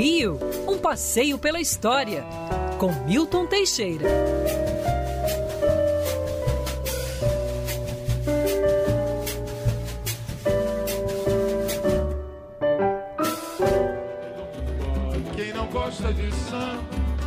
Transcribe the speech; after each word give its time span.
Rio, 0.00 0.38
um 0.66 0.78
passeio 0.78 1.36
pela 1.36 1.60
história, 1.60 2.24
com 2.78 2.90
Milton 3.04 3.44
Teixeira. 3.44 4.08
Quem 15.36 15.52
não 15.52 15.66
gosta 15.66 16.12
de 16.12 16.32
samba, 16.34 16.78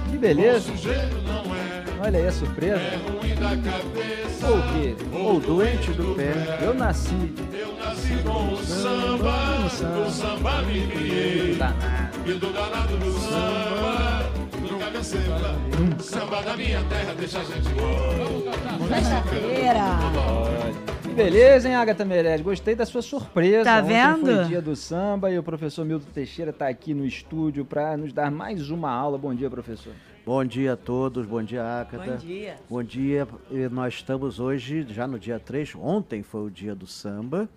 Que 0.10 0.18
beleza. 0.18 0.72
sujeito 0.72 1.22
não 1.28 1.56
é. 1.56 1.84
Olha 2.06 2.20
aí 2.20 2.28
a 2.28 2.32
surpresa. 2.32 2.76
É 2.76 2.98
ruim 2.98 3.36
da 3.36 3.50
cabeça. 3.72 4.48
Ou 4.48 4.58
o 4.58 4.74
quê? 4.74 4.96
Ou 5.14 5.40
doente 5.40 5.92
do 5.92 6.16
pé. 6.16 6.34
Eu 6.62 6.74
nasci. 6.74 7.34
Eu 7.54 7.76
nasci 7.78 8.16
com 8.24 8.54
o 8.54 8.64
samba, 8.64 9.60
no 9.60 10.10
samba 10.10 10.62
me 10.64 10.88
criei. 10.88 11.56
Danado. 11.56 12.13
E 12.26 12.34
do 12.36 12.54
danado 12.54 12.98
do 12.98 13.12
samba, 13.20 14.30
nunca 14.62 14.92
cansei. 14.92 15.20
Samba 16.00 16.42
da 16.42 16.56
minha 16.56 16.82
terra 16.86 17.14
deixa 17.16 17.40
a 17.40 17.44
gente 17.44 17.68
embora. 17.70 18.88
Sexta-feira. 18.88 19.84
Que 21.02 21.10
beleza, 21.10 21.68
hein, 21.68 21.76
Agatha 21.76 22.06
Meirelles? 22.06 22.42
Gostei 22.42 22.76
da 22.76 22.86
sua 22.86 23.02
surpresa. 23.02 23.66
Tá 23.66 23.80
Ontem 23.80 23.88
vendo? 23.88 24.36
foi 24.38 24.46
dia 24.46 24.62
do 24.62 24.76
samba 24.76 25.32
e 25.32 25.38
o 25.38 25.44
professor 25.44 25.84
Milton 25.86 26.10
Teixeira 26.14 26.52
está 26.52 26.68
aqui 26.70 26.94
no 26.94 27.06
estúdio 27.06 27.66
para 27.66 27.98
nos 27.98 28.14
dar 28.14 28.32
mais 28.32 28.70
uma 28.70 28.90
aula. 28.90 29.18
Bom 29.18 29.36
dia, 29.36 29.50
professor. 29.50 29.94
Bom 30.26 30.46
dia 30.46 30.74
a 30.74 30.78
todos, 30.78 31.26
bom 31.26 31.44
dia, 31.44 31.82
Ácata. 31.82 32.12
Bom 32.12 32.16
dia. 32.16 32.56
Bom 32.70 32.82
dia, 32.84 33.28
E 33.52 33.68
nós 33.68 33.96
estamos 33.96 34.40
hoje, 34.40 34.86
já 34.90 35.06
no 35.06 35.20
dia 35.20 35.38
3, 35.38 35.76
ontem 35.76 36.24
foi 36.24 36.46
o 36.46 36.50
dia 36.50 36.74
do 36.74 36.88
samba, 36.88 37.50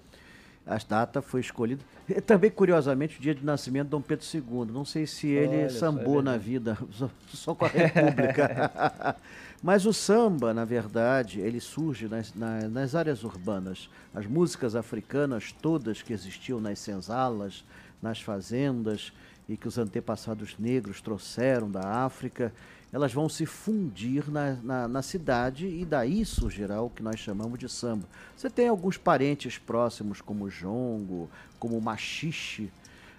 a 0.66 0.76
data 0.78 1.22
foi 1.22 1.40
escolhida. 1.40 1.82
E 2.08 2.20
também, 2.20 2.50
curiosamente, 2.50 3.18
o 3.18 3.20
dia 3.22 3.34
de 3.34 3.44
nascimento 3.44 3.84
de 3.86 3.90
Dom 3.90 4.00
Pedro 4.00 4.24
II. 4.34 4.66
Não 4.72 4.84
sei 4.84 5.06
se 5.06 5.28
ele 5.28 5.56
Olha 5.58 5.70
sambou 5.70 6.18
é 6.20 6.22
na 6.22 6.36
vida, 6.36 6.76
só, 6.92 7.10
só 7.32 7.54
com 7.54 7.64
a 7.64 7.68
República. 7.68 9.16
Mas 9.62 9.86
o 9.86 9.92
samba, 9.92 10.52
na 10.52 10.64
verdade, 10.64 11.40
ele 11.40 11.60
surge 11.60 12.08
nas, 12.08 12.32
na- 12.34 12.68
nas 12.68 12.94
áreas 12.94 13.24
urbanas. 13.24 13.88
As 14.14 14.26
músicas 14.26 14.76
africanas, 14.76 15.52
todas 15.62 16.02
que 16.02 16.12
existiam 16.12 16.60
nas 16.60 16.78
senzalas, 16.78 17.64
nas 18.02 18.20
fazendas, 18.20 19.12
e 19.48 19.56
que 19.56 19.68
os 19.68 19.78
antepassados 19.78 20.56
negros 20.58 21.00
trouxeram 21.00 21.70
da 21.70 22.04
África, 22.04 22.52
elas 22.92 23.12
vão 23.12 23.28
se 23.28 23.44
fundir 23.46 24.30
na, 24.30 24.54
na, 24.54 24.88
na 24.88 25.02
cidade 25.02 25.66
e 25.66 25.84
daí 25.84 26.24
surgirá 26.24 26.80
o 26.80 26.90
que 26.90 27.02
nós 27.02 27.18
chamamos 27.18 27.58
de 27.58 27.68
samba. 27.68 28.08
Você 28.36 28.48
tem 28.48 28.68
alguns 28.68 28.96
parentes 28.96 29.58
próximos, 29.58 30.20
como 30.20 30.44
o 30.44 30.50
jongo, 30.50 31.28
como 31.58 31.76
o 31.76 31.82
machixe, 31.82 32.70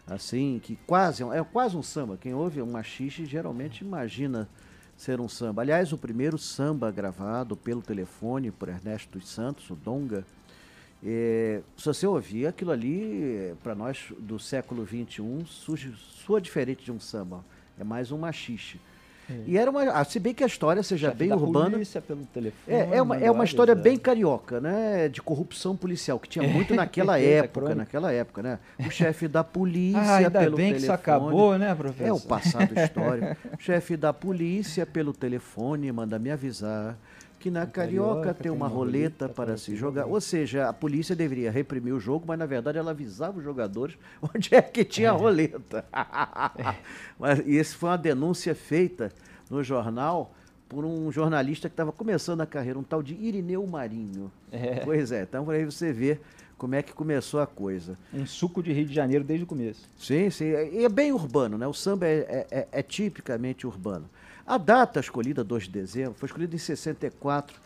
assim, 0.06 0.60
que 0.64 0.78
quase 0.88 1.24
é 1.24 1.44
quase 1.44 1.76
um 1.76 1.84
samba. 1.84 2.18
Quem 2.18 2.34
ouve 2.34 2.62
um 2.62 2.72
machixe 2.72 3.26
geralmente 3.26 3.84
imagina 3.84 4.50
ser 4.98 5.20
um 5.20 5.30
samba. 5.30 5.62
Aliás, 5.62 5.94
o 5.94 5.98
primeiro 5.98 6.38
samba 6.38 6.90
gravado 6.92 7.56
pelo 7.56 7.82
telefone 7.82 8.52
por 8.52 8.70
Ernesto 8.70 9.20
dos 9.20 9.30
Santos, 9.30 9.70
o 9.70 9.76
Donga, 9.76 10.26
é, 11.06 11.62
se 11.78 11.86
você 11.86 12.08
ouvir 12.08 12.48
aquilo 12.48 12.72
ali, 12.72 13.54
para 13.64 13.76
nós 13.76 14.06
do 14.20 14.40
século 14.40 14.86
XXI, 14.86 15.44
surge, 15.46 15.94
soa 16.26 16.42
diferente 16.42 16.84
de 16.84 16.92
um 16.92 17.00
samba. 17.00 17.44
É 17.80 17.84
mais 17.84 18.12
um 18.12 18.18
machixe. 18.18 18.80
E 19.46 19.58
era 19.58 19.70
uma. 19.70 19.84
ah, 19.92 20.06
Se 20.06 20.22
bem 20.22 20.34
que 20.34 20.42
a 20.42 20.48
história 20.48 20.82
seja 20.82 21.08
Chefe 21.10 21.20
bem 21.20 21.28
da 21.28 21.36
urbana. 21.36 21.72
polícia 21.72 22.02
pelo 22.02 22.26
telefone. 22.28 22.78
É, 22.78 22.96
é 22.96 23.02
uma, 23.02 23.18
é 23.18 23.30
uma 23.30 23.44
história 23.44 23.76
bem 23.76 23.98
carioca, 23.98 24.62
né? 24.62 25.10
De 25.10 25.22
corrupção 25.22 25.76
policial, 25.76 26.18
que 26.18 26.30
tinha 26.30 26.48
muito 26.48 26.74
naquela 26.74 27.20
época, 27.20 27.50
crônica. 27.60 27.76
naquela 27.76 28.12
época, 28.14 28.42
né? 28.42 28.58
O 28.80 28.90
chefe 28.90 29.28
da 29.28 29.44
polícia 29.44 30.00
Ah, 30.00 30.16
ainda 30.16 30.40
pelo 30.40 30.56
bem 30.56 30.72
que 30.72 30.78
isso 30.78 30.88
telefone. 30.88 31.02
acabou, 31.18 31.58
né, 31.58 31.76
professor? 31.76 32.08
É 32.08 32.14
o 32.14 32.22
passado 32.22 32.72
histórico. 32.80 33.36
O 33.60 33.62
chefe 33.62 33.98
da 33.98 34.14
polícia 34.14 34.86
pelo 34.86 35.12
telefone 35.12 35.92
manda 35.92 36.18
me 36.18 36.32
avisar 36.32 36.98
que 37.40 37.52
na 37.52 37.66
carioca, 37.66 38.34
tem 38.34 38.52
uma 38.52 38.68
roleta 38.68 39.30
para 39.30 39.58
se 39.58 39.76
jogar. 39.76 40.06
Ou 40.06 40.20
seja, 40.20 40.68
a 40.68 40.74
polícia 40.74 41.16
deveria 41.16 41.52
reprimir 41.52 41.94
o 41.94 42.00
jogo, 42.00 42.26
mas 42.28 42.38
na 42.40 42.46
verdade 42.46 42.78
ela 42.78 42.92
avisava 42.92 43.38
os 43.38 43.44
jogadores 43.44 43.98
onde 44.22 44.54
é 44.56 44.62
que 44.62 44.84
tinha 44.84 45.12
a 45.12 45.14
roleta. 45.14 45.86
mas, 47.20 47.40
e 47.46 47.56
esse 47.56 47.76
foi 47.76 47.90
uma 47.90 47.98
denúncia 47.98 48.56
feita 48.56 49.12
no 49.50 49.64
jornal 49.64 50.34
por 50.68 50.84
um 50.84 51.12
jornalista 51.12 51.70
que 51.70 51.74
estava 51.74 51.92
começando 51.92 52.42
a 52.42 52.46
carreira, 52.46 52.78
um 52.78 52.84
tal 52.84 53.02
de 53.02 53.14
Irineu 53.16 53.66
Marinho. 53.66 54.32
É. 54.52 54.82
Pois 54.82 55.12
é, 55.12 55.22
então 55.24 55.46
por 55.46 55.54
aí 55.56 55.64
você 55.64 55.94
vê 55.94 56.20
como 56.58 56.76
é 56.76 56.82
que 56.82 56.92
começou 56.92 57.40
a 57.40 57.48
coisa. 57.48 57.98
Um 58.14 58.26
suco 58.26 58.62
de 58.64 58.74
Rio 58.74 58.86
de 58.86 58.94
Janeiro 58.94 59.24
desde 59.24 59.44
o 59.44 59.48
começo. 59.48 59.88
Sim, 59.98 60.30
sim. 60.30 60.46
E 60.46 60.84
é 60.84 60.90
bem 60.90 61.12
urbano, 61.14 61.58
né? 61.58 61.68
O 61.68 61.74
samba 61.74 62.06
é, 62.08 62.18
é- 62.52 62.60
é- 62.60 62.68
é 62.72 62.82
tipicamente 62.82 63.66
urbano. 63.68 64.10
A 64.48 64.58
data 64.58 65.02
escolhida, 65.02 65.44
2 65.44 65.66
de 65.66 65.72
dezembro, 65.72 66.14
foi 66.18 66.28
escolhida 66.28 66.56
em 66.56 66.58
64 66.58 67.60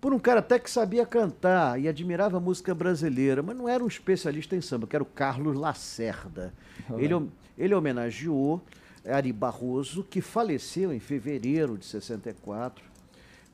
por 0.00 0.12
um 0.12 0.18
cara 0.18 0.40
até 0.40 0.58
que 0.58 0.68
sabia 0.68 1.06
cantar 1.06 1.80
e 1.80 1.86
admirava 1.86 2.36
a 2.36 2.40
música 2.40 2.74
brasileira, 2.74 3.44
mas 3.44 3.56
não 3.56 3.68
era 3.68 3.82
um 3.82 3.86
especialista 3.86 4.56
em 4.56 4.60
samba, 4.60 4.88
que 4.88 4.96
era 4.96 5.04
o 5.04 5.06
Carlos 5.06 5.56
Lacerda. 5.56 6.52
Ele, 6.98 7.28
ele 7.56 7.74
homenageou 7.74 8.60
Ari 9.04 9.32
Barroso, 9.32 10.02
que 10.02 10.20
faleceu 10.20 10.92
em 10.92 10.98
fevereiro 10.98 11.78
de 11.78 11.86
64. 11.86 12.84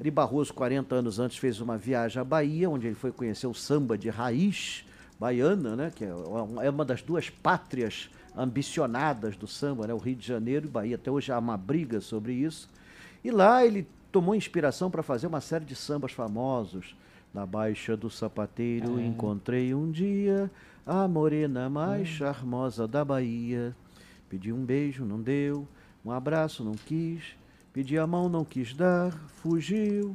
Ari 0.01 0.11
Barroso, 0.11 0.55
40 0.55 0.95
anos 0.95 1.19
antes, 1.19 1.37
fez 1.37 1.61
uma 1.61 1.77
viagem 1.77 2.23
à 2.23 2.25
Bahia, 2.25 2.71
onde 2.71 2.87
ele 2.87 2.97
foi 2.97 3.13
conhecer 3.13 3.47
o 3.47 3.55
samba 3.55 3.99
de 3.99 4.09
raiz 4.09 4.85
baiana, 5.21 5.77
né, 5.77 5.93
que 5.95 6.05
é 6.05 6.09
é 6.63 6.71
uma 6.71 6.85
das 6.85 7.03
duas 7.03 7.29
pátrias 7.29 8.11
ambicionadas 8.37 9.37
do 9.37 9.47
samba, 9.47 9.87
né, 9.87 9.95
o 9.95 9.99
Rio 9.99 10.17
de 10.17 10.27
Janeiro 10.27 10.67
e 10.67 10.71
Bahia. 10.71 10.97
Até 10.97 11.11
hoje 11.11 11.31
há 11.33 11.39
uma 11.39 11.57
briga 11.57 12.01
sobre 12.01 12.33
isso. 12.33 12.69
E 13.25 13.31
lá 13.31 13.65
ele 13.65 13.87
tomou 14.11 14.35
inspiração 14.35 14.91
para 14.91 15.03
fazer 15.03 15.27
uma 15.27 15.41
série 15.41 15.65
de 15.65 15.75
sambas 15.75 16.13
famosos. 16.13 16.95
Na 17.33 17.47
Baixa 17.47 17.97
do 17.97 18.11
Sapateiro 18.11 19.01
encontrei 19.01 19.75
um 19.75 19.91
dia 19.91 20.51
a 20.85 21.07
morena 21.09 21.71
mais 21.71 22.09
charmosa 22.09 22.87
da 22.87 23.05
Bahia. 23.05 23.75
Pedi 24.29 24.53
um 24.53 24.65
beijo, 24.65 25.05
não 25.05 25.21
deu. 25.21 25.67
Um 26.05 26.11
abraço, 26.11 26.63
não 26.65 26.73
quis. 26.73 27.23
Pedi 27.73 27.97
a 27.99 28.07
mão, 28.07 28.29
não 28.29 28.45
quis 28.45 28.75
dar. 28.75 29.13
Fugiu. 29.37 30.13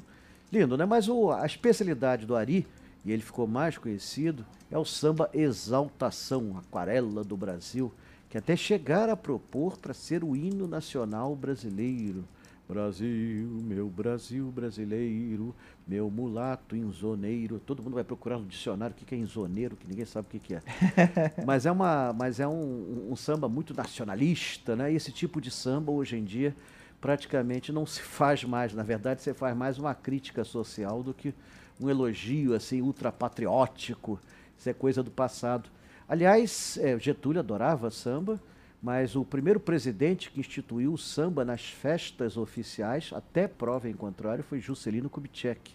Lindo, 0.51 0.77
né? 0.77 0.85
Mas 0.85 1.07
o- 1.09 1.31
a 1.31 1.45
especialidade 1.45 2.25
do 2.25 2.35
Ari, 2.35 2.67
e 3.03 3.11
ele 3.11 3.21
ficou 3.21 3.47
mais 3.47 3.77
conhecido, 3.77 4.45
é 4.69 4.77
o 4.77 4.85
samba 4.85 5.29
Exaltação, 5.33 6.57
Aquarela 6.57 7.23
do 7.23 7.35
Brasil, 7.37 7.91
que 8.37 8.39
até 8.39 8.55
chegaram 8.55 9.13
a 9.13 9.17
propor 9.17 9.77
para 9.77 9.93
ser 9.93 10.23
o 10.23 10.35
hino 10.35 10.67
nacional 10.67 11.35
brasileiro. 11.35 12.23
Brasil, 12.69 13.47
meu 13.63 13.87
Brasil 13.87 14.51
brasileiro, 14.51 15.55
meu 15.87 16.11
mulato 16.11 16.75
insoneiro. 16.75 17.59
Todo 17.59 17.81
mundo 17.81 17.95
vai 17.95 18.03
procurar 18.03 18.37
no 18.37 18.45
dicionário 18.45 18.93
o 18.93 19.05
que 19.05 19.15
é 19.15 19.17
insoneiro, 19.17 19.75
que 19.75 19.87
ninguém 19.87 20.05
sabe 20.05 20.27
o 20.27 20.29
que 20.29 20.39
que 20.39 20.53
é. 20.53 20.61
mas 21.47 21.65
é, 21.65 21.71
uma, 21.71 22.13
mas 22.13 22.39
é 22.39 22.47
um, 22.47 23.07
um 23.09 23.15
samba 23.15 23.49
muito 23.49 23.73
nacionalista, 23.73 24.75
né? 24.75 24.91
E 24.91 24.95
esse 24.95 25.11
tipo 25.11 25.41
de 25.41 25.49
samba, 25.49 25.91
hoje 25.91 26.17
em 26.17 26.23
dia, 26.23 26.55
praticamente 27.01 27.71
não 27.71 27.85
se 27.85 28.01
faz 28.01 28.43
mais. 28.43 28.73
Na 28.73 28.83
verdade, 28.83 29.21
você 29.21 29.33
faz 29.33 29.55
mais 29.55 29.79
uma 29.79 29.95
crítica 29.95 30.43
social 30.43 31.01
do 31.01 31.13
que 31.13 31.33
um 31.81 31.89
elogio 31.89 32.53
assim 32.53 32.81
ultrapatriótico. 32.81 34.19
Isso 34.59 34.69
é 34.69 34.73
coisa 34.73 35.01
do 35.01 35.09
passado. 35.09 35.69
Aliás, 36.09 36.77
eh, 36.81 36.97
Getúlio 36.97 37.41
adorava 37.41 37.89
samba, 37.91 38.39
mas 38.81 39.15
o 39.15 39.25
primeiro 39.25 39.59
presidente 39.59 40.31
que 40.31 40.39
instituiu 40.39 40.93
o 40.93 40.97
samba 40.97 41.43
nas 41.43 41.65
festas 41.65 42.37
oficiais, 42.37 43.11
até 43.13 43.45
prova 43.45 43.89
em 43.89 43.93
contrário, 43.93 44.41
foi 44.41 44.61
Juscelino 44.61 45.09
Kubitschek, 45.09 45.73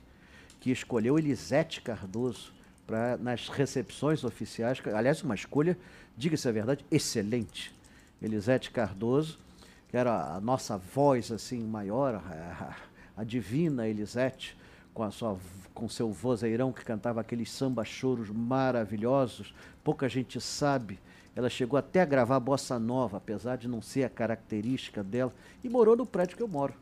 que 0.58 0.70
escolheu 0.70 1.18
Elisete 1.18 1.82
Cardoso 1.82 2.52
para 2.86 3.18
nas 3.18 3.48
recepções 3.48 4.24
oficiais. 4.24 4.80
Aliás, 4.94 5.22
uma 5.22 5.34
escolha, 5.34 5.76
diga-se 6.16 6.48
a 6.48 6.52
verdade, 6.52 6.82
excelente. 6.90 7.74
Elisete 8.22 8.70
Cardoso, 8.70 9.38
que 9.90 9.96
era 9.98 10.34
a 10.34 10.40
nossa 10.40 10.78
voz 10.78 11.30
assim 11.30 11.62
maior, 11.62 12.14
a, 12.14 12.76
a 13.18 13.24
divina 13.24 13.86
Elisete, 13.86 14.56
com 14.92 15.02
a 15.02 15.10
sua 15.10 15.38
com 15.72 15.88
seu 15.88 16.10
vozeirão 16.12 16.72
que 16.72 16.84
cantava 16.84 17.20
aqueles 17.20 17.50
samba 17.50 17.84
choros 17.84 18.30
maravilhosos. 18.30 19.54
Pouca 19.82 20.08
gente 20.08 20.40
sabe. 20.40 20.98
Ela 21.34 21.48
chegou 21.48 21.78
até 21.78 22.02
a 22.02 22.04
gravar 22.04 22.38
bossa 22.40 22.78
nova, 22.78 23.16
apesar 23.16 23.56
de 23.56 23.66
não 23.66 23.80
ser 23.80 24.04
a 24.04 24.08
característica 24.08 25.02
dela, 25.02 25.32
e 25.64 25.68
morou 25.68 25.96
no 25.96 26.04
prédio 26.04 26.36
que 26.36 26.42
eu 26.42 26.48
moro. 26.48 26.74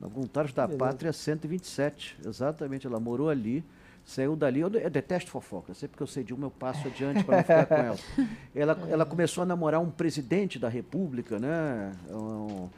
Na 0.00 0.08
Voluntários 0.08 0.54
da 0.54 0.66
Pátria 0.66 1.12
127. 1.12 2.16
Exatamente, 2.24 2.86
ela 2.86 2.98
morou 2.98 3.28
ali, 3.28 3.62
saiu 4.04 4.34
dali. 4.34 4.60
Eu, 4.60 4.70
eu 4.70 4.90
detesto 4.90 5.30
fofoca, 5.30 5.74
sempre 5.74 5.96
que 5.96 6.02
eu 6.02 6.06
sei 6.06 6.24
de 6.24 6.32
uma 6.32 6.46
eu 6.46 6.50
passo 6.50 6.88
adiante 6.88 7.22
para 7.22 7.36
não 7.36 7.42
ficar 7.44 7.66
com 7.66 7.74
ela. 7.74 7.98
ela. 8.54 8.78
Ela 8.88 9.06
começou 9.06 9.42
a 9.42 9.46
namorar 9.46 9.80
um 9.80 9.90
presidente 9.90 10.58
da 10.58 10.68
República, 10.68 11.38
né? 11.38 11.92
Um, 12.10 12.64
é, 12.64 12.68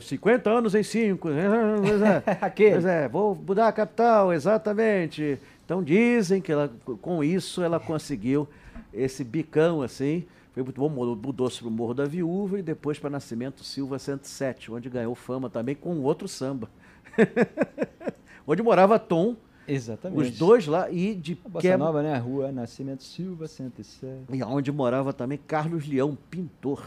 50 0.00 0.50
anos 0.50 0.74
em 0.74 0.82
5. 0.82 1.28
Pois 1.82 2.02
é, 2.02 2.22
Aquele. 2.40 2.72
Pois 2.72 2.84
é, 2.84 3.08
vou 3.08 3.34
mudar 3.34 3.68
a 3.68 3.72
capital, 3.72 4.32
exatamente. 4.32 5.38
Então 5.64 5.82
dizem 5.82 6.40
que 6.40 6.52
ela, 6.52 6.70
com 7.00 7.24
isso 7.24 7.62
ela 7.62 7.80
conseguiu 7.80 8.46
esse 8.92 9.24
bicão 9.24 9.82
assim. 9.82 10.24
Foi 10.52 10.62
muito 10.62 10.80
bom, 10.80 10.88
mudou-se 10.88 11.58
para 11.58 11.68
o 11.68 11.70
Morro 11.70 11.92
da 11.94 12.04
Viúva 12.06 12.58
e 12.58 12.62
depois 12.62 12.98
para 12.98 13.10
Nascimento 13.10 13.62
Silva 13.62 13.98
107, 13.98 14.72
onde 14.72 14.88
ganhou 14.88 15.14
fama 15.14 15.50
também 15.50 15.74
com 15.74 16.00
outro 16.02 16.26
samba. 16.26 16.68
onde 18.46 18.62
morava 18.62 18.98
Tom, 18.98 19.36
Exatamente. 19.68 20.30
os 20.30 20.38
dois 20.38 20.66
lá, 20.66 20.90
e 20.90 21.14
de 21.14 21.38
A 21.44 21.48
Bossa 21.48 21.62
quebra- 21.62 21.78
Nova, 21.78 22.02
né? 22.02 22.16
Rua 22.16 22.52
Nascimento 22.52 23.02
Silva, 23.02 23.46
107. 23.46 24.24
E 24.32 24.42
onde 24.42 24.70
morava 24.72 25.12
também 25.12 25.38
Carlos 25.46 25.86
Leão, 25.86 26.16
pintor. 26.30 26.82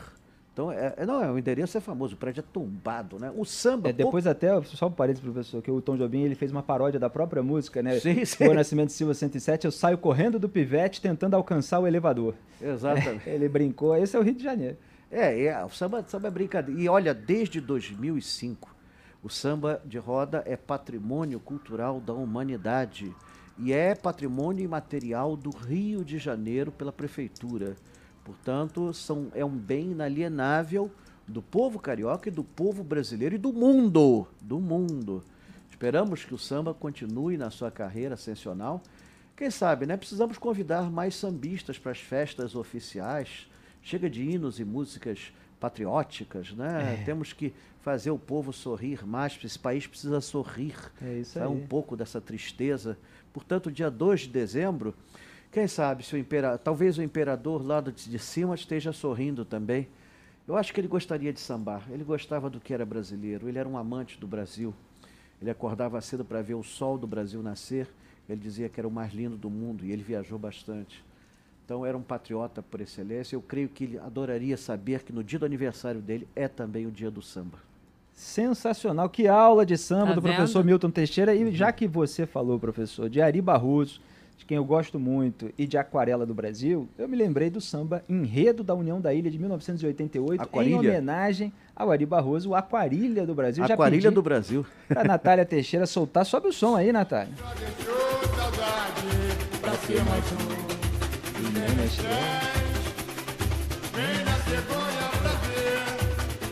Então, 0.60 0.74
é, 0.74 0.94
é- 0.98 1.06
não, 1.06 1.24
é, 1.24 1.32
o 1.32 1.40
endereço 1.40 1.78
é 1.78 1.82
famoso, 1.82 2.16
o 2.16 2.18
prédio 2.18 2.42
é 2.42 2.44
tombado, 2.52 3.18
né? 3.18 3.32
O 3.34 3.46
samba. 3.46 3.88
É, 3.88 3.94
depois 3.94 4.28
até, 4.28 4.62
só 4.64 4.88
um 4.88 4.92
parênteses, 4.92 5.24
professor, 5.24 5.62
que 5.62 5.72
o 5.72 5.80
Tom 5.80 5.96
Jobim 5.96 6.24
ele 6.24 6.36
fez 6.36 6.52
uma 6.52 6.62
paródia 6.62 7.00
da 7.00 7.10
própria 7.10 7.42
música, 7.42 7.82
né? 7.82 7.98
Sim, 7.98 8.26
sim. 8.26 8.44
Rua 8.44 8.56
Nascimento 8.56 8.92
Silva 8.92 9.14
107, 9.14 9.64
eu 9.64 9.72
saio 9.72 9.98
correndo 9.98 10.38
do 10.38 10.50
pivete 10.50 11.00
tentando 11.00 11.36
alcançar 11.36 11.80
o 11.80 11.88
elevador. 11.88 12.36
Exatamente. 12.62 13.22
Ele 13.30 13.48
brincou, 13.48 13.96
esse 13.96 14.18
é 14.18 14.20
o 14.20 14.22
Rio 14.22 14.34
de 14.34 14.44
Janeiro. 14.44 14.76
É, 15.10 15.46
é, 15.46 15.64
o 15.64 15.70
samba, 15.70 16.04
samba 16.06 16.28
é 16.28 16.32
brincadeira. 16.32 16.82
E 16.82 16.90
olha, 16.90 17.14
desde 17.14 17.62
2005, 17.62 18.76
o 19.24 19.30
samba 19.30 19.82
de 19.86 19.98
roda 19.98 20.44
é 20.46 20.58
patrimônio 20.58 21.40
cultural 21.40 22.02
da 22.02 22.14
humanidade 22.14 23.16
e 23.58 23.72
é 23.72 23.96
patrimônio 23.96 24.66
imaterial 24.66 25.38
do 25.38 25.52
Rio 25.52 26.04
de 26.04 26.18
Janeiro 26.18 26.70
pela 26.70 26.92
prefeitura. 26.92 27.78
Portanto, 28.34 28.94
são, 28.94 29.32
é 29.34 29.44
um 29.44 29.50
bem 29.58 29.90
inalienável 29.94 30.92
do 31.28 31.42
povo 31.42 31.80
carioca 31.80 32.30
e 32.30 32.32
do 32.32 32.44
povo 32.44 32.84
brasileiro 32.84 33.34
e 33.34 33.38
do 33.40 33.52
mundo, 33.52 34.28
do 34.40 34.60
mundo. 34.60 35.24
Esperamos 35.68 36.24
que 36.24 36.36
o 36.36 36.38
samba 36.38 36.72
continue 36.72 37.38
na 37.38 37.50
sua 37.50 37.72
carreira 37.72 38.14
ascensional. 38.14 38.84
Quem 39.36 39.50
sabe, 39.50 39.88
né? 39.88 39.98
Precisamos 39.98 40.38
convidar 40.38 40.92
mais 40.92 41.16
sambistas 41.16 41.80
para 41.80 41.92
as 41.92 41.98
festas 41.98 42.54
oficiais. 42.54 43.50
Chega 43.82 44.08
de 44.08 44.22
hinos 44.22 44.60
e 44.60 44.64
músicas 44.64 45.34
patrióticas, 45.60 46.52
né? 46.54 47.02
Temos 47.06 47.34
que 47.34 47.52
fazer 47.82 48.12
o 48.12 48.20
povo 48.20 48.54
sorrir 48.54 49.08
mais. 49.08 49.40
Esse 49.44 49.58
país 49.58 49.88
precisa 49.88 50.22
sorrir. 50.22 50.76
É 51.02 51.14
isso 51.16 51.40
É 51.40 51.48
um 51.48 51.54
aí. 51.56 51.66
pouco 51.68 51.98
dessa 51.98 52.22
tristeza. 52.22 52.96
Portanto, 53.34 53.72
dia 53.72 53.90
2 53.90 54.22
de 54.22 54.28
dezembro, 54.30 54.94
quem 55.52 55.68
sabe 55.68 56.04
se 56.04 56.16
o 56.16 56.18
impera... 56.18 56.58
talvez 56.58 56.98
o 56.98 57.04
imperador 57.04 57.66
lá 57.66 57.82
do- 57.82 57.92
de 57.92 58.20
cima 58.20 58.56
esteja 58.56 58.92
sorrindo 58.94 59.44
também. 59.44 59.88
Eu 60.48 60.56
acho 60.56 60.74
que 60.74 60.80
ele 60.82 60.88
gostaria 60.88 61.32
de 61.32 61.40
sambar. 61.40 61.84
Ele 61.92 62.04
gostava 62.04 62.50
do 62.50 62.60
que 62.60 62.74
era 62.74 62.86
brasileiro. 62.86 63.48
Ele 63.48 63.58
era 63.60 63.68
um 63.70 63.78
amante 63.78 64.20
do 64.20 64.26
Brasil. 64.28 64.74
Ele 65.42 65.50
acordava 65.50 66.00
cedo 66.02 66.26
para 66.26 66.42
ver 66.42 66.56
o 66.56 66.64
sol 66.64 66.98
do 66.98 67.06
Brasil 67.08 67.42
nascer. 67.44 67.88
Ele 68.28 68.40
dizia 68.42 68.68
que 68.70 68.80
era 68.80 68.88
o 68.88 68.92
mais 68.92 69.14
lindo 69.14 69.38
do 69.38 69.50
mundo 69.50 69.86
e 69.86 69.92
ele 69.92 70.04
viajou 70.04 70.38
bastante. 70.40 71.04
Então 71.66 71.86
era 71.86 71.96
um 71.98 72.02
patriota 72.02 72.62
por 72.64 72.82
excelência. 72.82 73.36
Eu 73.36 73.42
creio 73.42 73.70
que 73.70 73.84
ele 73.84 74.00
adoraria 74.00 74.58
saber 74.58 75.04
que 75.04 75.14
no 75.14 75.24
dia 75.24 75.38
do 75.40 75.46
aniversário 75.46 76.02
dele 76.02 76.28
é 76.36 76.48
também 76.48 76.86
o 76.88 76.92
dia 76.92 77.12
do 77.12 77.22
samba. 77.22 77.60
Sensacional, 78.14 79.08
que 79.10 79.28
aula 79.28 79.66
de 79.66 79.78
samba 79.78 80.08
Tá 80.08 80.14
do 80.16 80.22
vendo? 80.22 80.36
professor 80.36 80.64
Milton 80.64 80.92
Teixeira. 80.92 81.34
E 81.34 81.52
já 81.56 81.72
que 81.72 81.88
você 81.88 82.26
falou, 82.26 82.60
professor, 82.60 83.10
de 83.10 83.22
Ari 83.22 83.42
Barroso, 83.42 84.02
de 84.40 84.46
quem 84.46 84.56
eu 84.56 84.64
gosto 84.64 84.98
muito, 84.98 85.52
e 85.58 85.68
de 85.68 85.78
Aquarela 85.78 86.26
do 86.26 86.34
Brasil, 86.34 86.88
eu 86.98 87.10
me 87.10 87.18
lembrei 87.18 87.50
do 87.50 87.60
samba 87.60 88.02
Enredo 88.08 88.64
da 88.64 88.74
União 88.74 89.02
da 89.02 89.14
Ilha 89.14 89.30
de 89.30 89.38
1988, 89.38 90.40
em 90.40 90.44
Aquarilha? 90.46 90.78
homenagem 90.80 91.52
ao 91.76 91.92
Ari 91.92 92.06
Barroso, 92.06 92.52
o 92.52 92.56
Aquarilha 92.56 93.26
do 93.26 93.36
Brasil. 93.36 93.68
Já 93.68 93.74
Aquarilha 93.74 94.04
pedi 94.04 94.16
do 94.16 94.22
Brasil. 94.22 94.66
pra 94.88 95.04
Natália 95.04 95.46
Teixeira 95.46 95.86
soltar. 95.86 96.26
Sobe 96.26 96.48
o 96.48 96.54
som 96.54 96.74
aí, 96.78 96.90
Natália. 96.94 97.34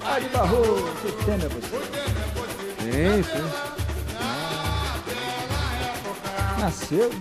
Ari 0.04 0.30
Barroso, 0.30 0.94
que 1.02 1.26
tema 1.26 1.44
é 1.44 1.50
você? 1.50 1.78
Sim, 2.82 3.24
sim. 3.24 3.46
Nasceu. 6.60 7.12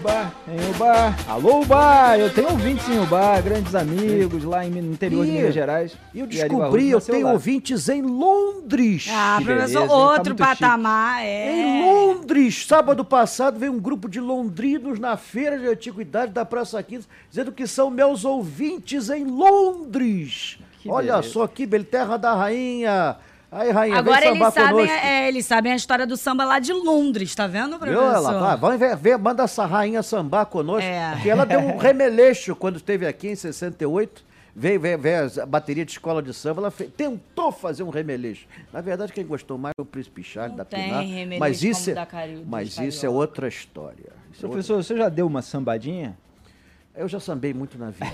Em 0.00 0.02
Ubá, 0.02 0.32
em 0.48 0.70
Ubá. 0.70 1.14
Alô, 1.28 1.60
Ubá! 1.60 2.16
Eu 2.18 2.32
tenho 2.32 2.48
ouvintes 2.50 2.88
em 2.88 2.98
Ubá, 3.00 3.38
grandes 3.42 3.74
amigos 3.74 4.44
lá 4.44 4.64
em, 4.64 4.70
no 4.70 4.92
interior 4.92 5.26
de 5.26 5.32
Minas 5.32 5.52
Gerais. 5.52 5.94
E 6.14 6.20
eu 6.20 6.24
E 6.24 6.28
descobri, 6.28 6.88
eu 6.88 6.96
nasceu 6.96 7.14
tenho 7.14 7.28
ouvintes 7.28 7.86
em 7.90 8.00
Londres. 8.00 9.08
Ah, 9.12 9.36
Que 9.38 9.44
professor, 9.44 9.72
beleza? 9.80 9.86
Tá 9.88 9.94
outro 9.94 10.24
chique. 10.32 10.36
patamar, 10.42 11.22
é. 11.22 11.52
Em 11.52 11.84
Londres, 11.84 12.64
sábado 12.66 13.04
passado, 13.04 13.58
veio 13.58 13.72
um 13.72 13.78
grupo 13.78 14.08
de 14.08 14.20
londrinos 14.20 14.98
na 14.98 15.18
feira 15.18 15.58
de 15.58 15.66
antiguidade 15.68 16.32
da 16.32 16.46
Praça 16.46 16.82
15, 16.82 17.06
dizendo 17.28 17.52
que 17.52 17.66
são 17.66 17.90
meus 17.90 18.24
ouvintes 18.24 19.10
em 19.10 19.24
Londres. 19.24 20.58
Que 20.80 20.88
Olha 20.90 21.16
beleza. 21.16 21.28
só 21.34 21.46
que 21.46 21.66
beleza, 21.66 21.90
terra 21.90 22.16
da 22.16 22.34
rainha. 22.34 23.16
Aí, 23.52 23.70
rainha, 23.70 23.96
Agora 23.98 24.20
vem 24.20 24.36
eles 24.40 24.54
sabem, 24.54 24.88
é, 24.88 25.28
eles 25.28 25.44
sabem 25.46 25.72
a 25.72 25.76
história 25.76 26.06
do 26.06 26.16
samba 26.16 26.44
lá 26.44 26.58
de 26.60 26.72
Londres, 26.72 27.34
tá 27.34 27.48
vendo, 27.48 27.70
Viu? 27.70 27.78
professor? 27.80 28.14
Ela, 28.14 28.38
vai, 28.38 28.56
vamos 28.56 28.78
ver, 28.78 28.96
ver, 28.96 29.18
manda 29.18 29.42
essa 29.42 29.66
rainha 29.66 30.02
sambar 30.04 30.46
conosco. 30.46 30.88
É. 30.88 31.18
Que 31.20 31.28
ela 31.28 31.44
deu 31.44 31.58
um 31.58 31.76
remeleixo 31.76 32.54
quando 32.54 32.76
esteve 32.76 33.06
aqui 33.06 33.28
em 33.28 33.34
68. 33.34 34.24
Veio, 34.54 34.80
veio, 34.80 34.98
veio 34.98 35.30
a 35.42 35.46
bateria 35.46 35.84
de 35.84 35.92
escola 35.92 36.20
de 36.22 36.34
samba, 36.34 36.60
ela 36.60 36.70
fe- 36.70 36.84
tentou 36.84 37.50
fazer 37.52 37.82
um 37.84 37.88
remeleixo. 37.88 38.46
Na 38.72 38.80
verdade, 38.80 39.12
quem 39.12 39.24
gostou 39.24 39.56
mais 39.56 39.72
foi 39.76 39.82
o 39.84 39.86
Príncipe 39.86 40.22
Charles 40.24 40.50
Não 40.50 40.58
da 40.58 40.64
tem 40.64 40.84
Pinar. 40.84 41.02
remeleixo 41.04 41.40
Mas 41.40 41.62
isso, 41.62 41.80
como 41.80 41.90
é- 41.90 41.94
da 41.94 42.06
mas 42.46 42.78
isso 42.78 43.06
é 43.06 43.08
outra 43.08 43.46
história. 43.48 44.12
Isso 44.32 44.44
é 44.44 44.48
Professor, 44.48 44.82
você 44.82 44.96
já 44.96 45.08
deu 45.08 45.26
uma 45.26 45.40
sambadinha? 45.40 46.16
Eu 47.00 47.08
já 47.08 47.18
sambei 47.18 47.54
muito 47.54 47.78
na 47.78 47.88
vida. 47.88 48.04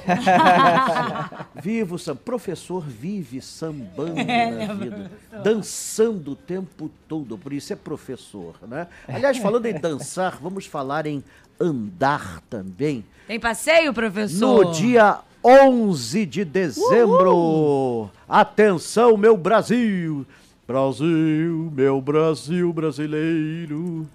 Vivo 1.60 1.98
sam... 1.98 2.14
Professor 2.14 2.84
vive 2.86 3.42
sambando 3.42 4.20
É, 4.22 4.66
na 4.68 4.74
vida, 4.74 5.10
dançando 5.42 6.30
o 6.30 6.36
tempo 6.36 6.88
todo, 7.08 7.36
por 7.36 7.52
isso 7.52 7.72
é 7.72 7.76
professor, 7.76 8.54
né? 8.62 8.86
Aliás, 9.08 9.38
falando 9.38 9.66
em 9.66 9.74
dançar, 9.80 10.38
vamos 10.40 10.66
falar 10.66 11.04
em 11.04 11.24
andar 11.58 12.40
também. 12.48 13.04
Tem 13.26 13.40
passeio, 13.40 13.92
professor? 13.92 14.64
No 14.66 14.72
dia 14.72 15.18
11 15.44 16.24
de 16.24 16.44
dezembro. 16.44 18.08
Atenção, 18.28 19.16
meu 19.16 19.36
Brasil! 19.36 20.24
Brasil, 20.64 21.72
meu 21.74 22.00
Brasil 22.00 22.72
brasileiro. 22.72 24.06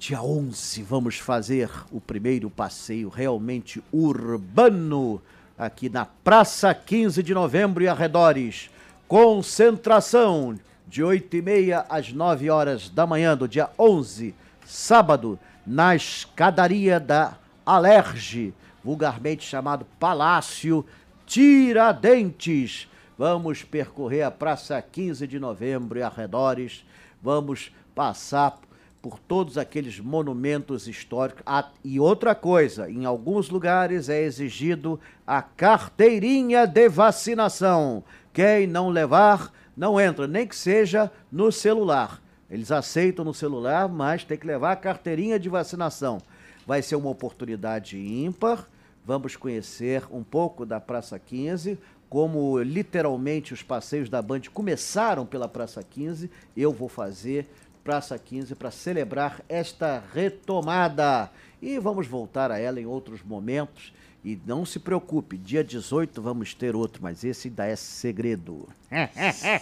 Dia 0.00 0.22
11 0.22 0.82
vamos 0.82 1.18
fazer 1.18 1.68
o 1.92 2.00
primeiro 2.00 2.48
passeio 2.48 3.10
realmente 3.10 3.84
urbano 3.92 5.20
aqui 5.58 5.90
na 5.90 6.06
Praça 6.06 6.72
15 6.72 7.22
de 7.22 7.34
Novembro 7.34 7.84
e 7.84 7.86
arredores. 7.86 8.70
Concentração 9.06 10.58
de 10.88 11.02
8 11.02 11.36
e 11.36 11.42
meia 11.42 11.84
às 11.86 12.14
9 12.14 12.48
horas 12.48 12.88
da 12.88 13.06
manhã 13.06 13.36
do 13.36 13.46
dia 13.46 13.68
11, 13.78 14.34
sábado, 14.64 15.38
na 15.66 15.94
escadaria 15.94 16.98
da 16.98 17.36
Alerge, 17.66 18.54
vulgarmente 18.82 19.46
chamado 19.46 19.86
Palácio 19.98 20.82
Tiradentes. 21.26 22.88
Vamos 23.18 23.64
percorrer 23.64 24.22
a 24.22 24.30
Praça 24.30 24.80
15 24.80 25.26
de 25.26 25.38
Novembro 25.38 25.98
e 25.98 26.02
arredores. 26.02 26.86
Vamos 27.22 27.70
passar 27.94 28.58
por 29.02 29.18
todos 29.18 29.56
aqueles 29.56 29.98
monumentos 29.98 30.86
históricos. 30.86 31.42
Ah, 31.46 31.70
e 31.82 31.98
outra 31.98 32.34
coisa, 32.34 32.90
em 32.90 33.04
alguns 33.04 33.48
lugares 33.48 34.08
é 34.08 34.22
exigido 34.22 35.00
a 35.26 35.40
carteirinha 35.40 36.66
de 36.66 36.88
vacinação. 36.88 38.04
Quem 38.32 38.66
não 38.66 38.88
levar, 38.90 39.52
não 39.76 40.00
entra, 40.00 40.26
nem 40.26 40.46
que 40.46 40.54
seja 40.54 41.10
no 41.32 41.50
celular. 41.50 42.20
Eles 42.50 42.70
aceitam 42.70 43.24
no 43.24 43.32
celular, 43.32 43.88
mas 43.88 44.24
tem 44.24 44.36
que 44.36 44.46
levar 44.46 44.72
a 44.72 44.76
carteirinha 44.76 45.38
de 45.38 45.48
vacinação. 45.48 46.18
Vai 46.66 46.82
ser 46.82 46.96
uma 46.96 47.10
oportunidade 47.10 47.96
ímpar. 47.96 48.68
Vamos 49.04 49.34
conhecer 49.34 50.04
um 50.10 50.22
pouco 50.22 50.66
da 50.66 50.78
Praça 50.78 51.18
15, 51.18 51.78
como 52.08 52.60
literalmente 52.60 53.54
os 53.54 53.62
passeios 53.62 54.10
da 54.10 54.20
Band 54.20 54.42
começaram 54.52 55.24
pela 55.24 55.48
Praça 55.48 55.82
15. 55.82 56.30
Eu 56.56 56.72
vou 56.72 56.88
fazer 56.88 57.48
Praça 57.82 58.18
15 58.18 58.54
para 58.54 58.70
celebrar 58.70 59.40
esta 59.48 60.02
retomada. 60.12 61.30
E 61.62 61.78
vamos 61.78 62.06
voltar 62.06 62.50
a 62.50 62.58
ela 62.58 62.80
em 62.80 62.86
outros 62.86 63.22
momentos. 63.22 63.92
E 64.22 64.38
não 64.46 64.66
se 64.66 64.78
preocupe, 64.78 65.38
dia 65.38 65.64
18 65.64 66.20
vamos 66.20 66.52
ter 66.52 66.76
outro, 66.76 67.02
mas 67.02 67.24
esse 67.24 67.48
ainda 67.48 67.64
é 67.64 67.74
segredo. 67.74 68.68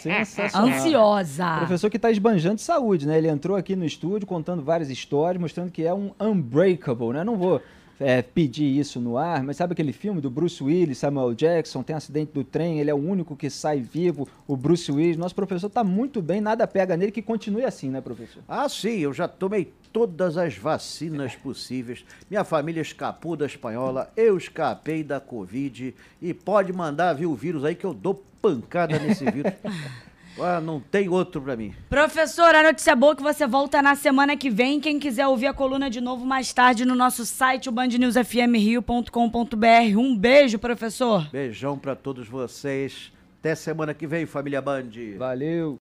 Sensacional. 0.02 0.68
Ansiosa. 0.68 1.58
Professor 1.58 1.88
que 1.88 1.96
está 1.96 2.10
esbanjando 2.10 2.56
de 2.56 2.62
saúde, 2.62 3.06
né? 3.06 3.18
Ele 3.18 3.28
entrou 3.28 3.56
aqui 3.56 3.76
no 3.76 3.84
estúdio 3.84 4.26
contando 4.26 4.60
várias 4.62 4.90
histórias, 4.90 5.40
mostrando 5.40 5.70
que 5.70 5.84
é 5.84 5.94
um 5.94 6.10
unbreakable, 6.20 7.12
né? 7.12 7.22
Não 7.22 7.36
vou 7.36 7.62
é, 8.00 8.22
pedir 8.22 8.78
isso 8.78 9.00
no 9.00 9.16
ar, 9.16 9.42
mas 9.42 9.56
sabe 9.56 9.72
aquele 9.72 9.92
filme 9.92 10.20
do 10.20 10.30
Bruce 10.30 10.62
Willis, 10.62 10.98
Samuel 10.98 11.34
Jackson, 11.34 11.82
tem 11.82 11.96
acidente 11.96 12.32
do 12.32 12.44
trem, 12.44 12.80
ele 12.80 12.90
é 12.90 12.94
o 12.94 12.98
único 12.98 13.36
que 13.36 13.50
sai 13.50 13.80
vivo, 13.80 14.28
o 14.46 14.56
Bruce 14.56 14.90
Willis. 14.90 15.16
Nosso 15.16 15.34
professor 15.34 15.68
tá 15.68 15.82
muito 15.82 16.22
bem, 16.22 16.40
nada 16.40 16.66
pega 16.66 16.96
nele, 16.96 17.12
que 17.12 17.22
continue 17.22 17.64
assim, 17.64 17.90
né, 17.90 18.00
professor? 18.00 18.42
Ah, 18.48 18.68
sim, 18.68 18.98
eu 18.98 19.12
já 19.12 19.26
tomei 19.26 19.72
todas 19.92 20.36
as 20.36 20.56
vacinas 20.56 21.34
possíveis. 21.36 22.04
Minha 22.30 22.44
família 22.44 22.80
escapou 22.80 23.36
da 23.36 23.46
espanhola, 23.46 24.12
eu 24.16 24.36
escapei 24.36 25.02
da 25.02 25.20
Covid. 25.20 25.94
E 26.20 26.34
pode 26.34 26.72
mandar 26.72 27.14
vir 27.14 27.26
o 27.26 27.34
vírus 27.34 27.64
aí 27.64 27.74
que 27.74 27.84
eu 27.84 27.94
dou 27.94 28.22
pancada 28.40 28.98
nesse 28.98 29.24
vírus. 29.30 29.52
Ah, 30.40 30.60
não 30.60 30.80
tem 30.80 31.08
outro 31.08 31.42
pra 31.42 31.56
mim. 31.56 31.74
Professor, 31.90 32.54
a 32.54 32.62
notícia 32.62 32.94
boa 32.94 33.12
é 33.12 33.16
que 33.16 33.22
você 33.22 33.46
volta 33.46 33.82
na 33.82 33.94
semana 33.94 34.36
que 34.36 34.48
vem. 34.48 34.80
Quem 34.80 34.98
quiser 34.98 35.26
ouvir 35.26 35.46
a 35.46 35.52
coluna 35.52 35.90
de 35.90 36.00
novo 36.00 36.24
mais 36.24 36.52
tarde 36.52 36.84
no 36.84 36.94
nosso 36.94 37.26
site, 37.26 37.68
o 37.68 37.72
bandnewsfmrio.com.br. 37.72 39.98
Um 39.98 40.16
beijo, 40.16 40.58
professor. 40.58 41.28
Beijão 41.30 41.78
pra 41.78 41.96
todos 41.96 42.28
vocês. 42.28 43.12
Até 43.40 43.54
semana 43.54 43.94
que 43.94 44.06
vem, 44.06 44.26
família 44.26 44.60
Band. 44.60 44.90
Valeu! 45.16 45.76